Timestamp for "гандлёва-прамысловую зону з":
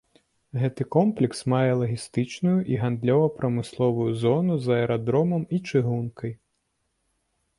2.83-4.73